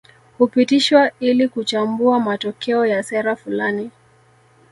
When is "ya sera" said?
2.85-3.35